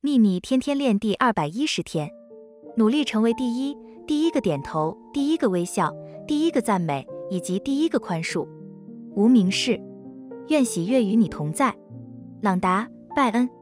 [0.00, 2.08] 秘密天天练第二百一十天。
[2.76, 5.92] 努力成为第一第一个点头第一个微笑
[6.24, 8.46] 第一个赞美以及第一个宽恕。
[9.16, 9.80] 无名氏
[10.50, 11.74] 愿喜悦与你同在。
[12.40, 13.57] 朗达拜恩。